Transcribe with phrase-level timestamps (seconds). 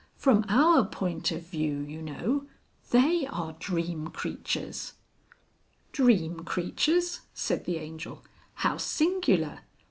[0.15, 2.47] From our point of view, you know,
[2.89, 4.93] they are Dream Creatures...."
[5.91, 8.23] "Dream Creatures!" said the Angel.
[8.55, 9.59] "How singular!